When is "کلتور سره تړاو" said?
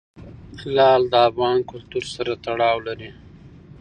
1.71-2.77